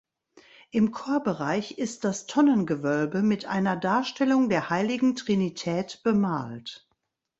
Im 0.71 0.91
Chorbereich 0.93 1.77
ist 1.77 2.05
das 2.05 2.25
Tonnengewölbe 2.25 3.21
mit 3.21 3.45
einer 3.45 3.75
Darstellung 3.77 4.49
der 4.49 4.71
heiligen 4.71 5.15
Trinität 5.15 6.01
bemalt. 6.01 6.89